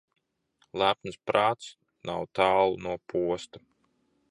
[0.81, 1.67] Lepns prāts
[2.11, 3.65] nav tālu no posta.